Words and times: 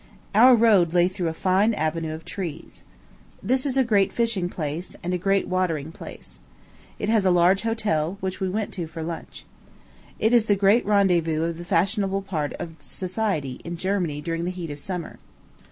Our 0.33 0.55
road 0.55 0.93
lay 0.93 1.07
through 1.07 1.27
a 1.27 1.33
fine 1.33 1.75
avenue 1.75 2.15
of 2.15 2.25
trees. 2.25 2.81
This 3.43 3.67
is 3.67 3.77
a 3.77 3.83
great 3.83 4.11
fishing 4.11 4.49
place, 4.49 4.95
and 5.03 5.13
a 5.13 5.17
great 5.19 5.47
watering 5.47 5.91
place. 5.91 6.39
It 6.97 7.07
has 7.09 7.23
a 7.23 7.29
large 7.29 7.61
hotel, 7.61 8.17
which 8.19 8.39
we 8.39 8.49
went 8.49 8.73
to 8.73 8.87
for 8.87 9.03
lunch. 9.03 9.45
It 10.17 10.33
is 10.33 10.47
the 10.47 10.55
great 10.55 10.83
rendezvous 10.87 11.43
of 11.43 11.59
the 11.59 11.65
fashionable 11.65 12.23
part 12.23 12.53
of 12.53 12.81
society 12.81 13.61
in 13.63 13.77
Germany 13.77 14.21
during 14.21 14.43
the 14.45 14.49
heat 14.49 14.71
of 14.71 14.79
summer. 14.79 15.19